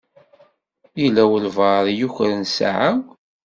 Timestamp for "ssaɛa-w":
2.47-2.99